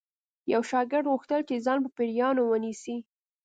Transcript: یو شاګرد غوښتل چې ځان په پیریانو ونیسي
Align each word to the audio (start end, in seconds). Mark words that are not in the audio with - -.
یو 0.53 0.61
شاګرد 0.71 1.07
غوښتل 1.13 1.41
چې 1.49 1.63
ځان 1.65 1.77
په 1.83 1.89
پیریانو 1.97 2.41
ونیسي 2.45 2.97